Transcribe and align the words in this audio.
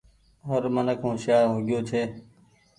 هر 0.47 0.63
منک 0.75 0.99
هوشيآر 1.05 1.45
هو 1.51 1.57
گيو 1.67 1.79
ڇي۔ 1.89 2.01